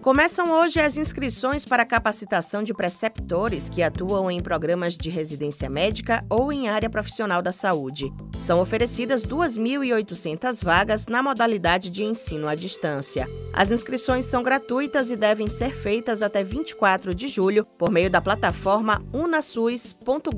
Começam 0.00 0.50
hoje 0.50 0.80
as 0.80 0.96
inscrições 0.96 1.66
para 1.66 1.84
capacitação 1.84 2.62
de 2.62 2.72
preceptores 2.72 3.68
que 3.68 3.82
atuam 3.82 4.30
em 4.30 4.40
programas 4.40 4.96
de 4.96 5.10
residência 5.10 5.68
médica 5.68 6.24
ou 6.30 6.50
em 6.50 6.70
área 6.70 6.88
profissional 6.88 7.42
da 7.42 7.52
saúde. 7.52 8.10
São 8.38 8.60
oferecidas 8.60 9.26
2.800 9.26 10.64
vagas 10.64 11.06
na 11.06 11.22
modalidade 11.22 11.90
de 11.90 12.02
ensino 12.02 12.48
à 12.48 12.54
distância. 12.54 13.28
As 13.52 13.70
inscrições 13.70 14.24
são 14.24 14.42
gratuitas 14.42 15.10
e 15.10 15.16
devem 15.16 15.50
ser 15.50 15.74
feitas 15.74 16.22
até 16.22 16.42
24 16.42 17.14
de 17.14 17.28
julho 17.28 17.66
por 17.76 17.90
meio 17.90 18.08
da 18.08 18.22
plataforma 18.22 19.04
unasus.gov.br. 19.12 20.30